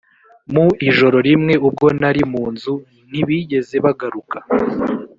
mu 0.53 0.65
ijoro 0.89 1.17
rimwe 1.27 1.53
ubwo 1.67 1.85
nari 1.99 2.21
mu 2.31 2.43
nzu 2.53 2.73
ntibigeze 3.09 3.75
bagaruka 3.85 4.37